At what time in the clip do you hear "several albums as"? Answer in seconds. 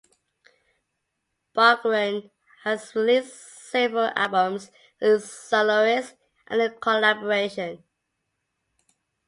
3.69-5.23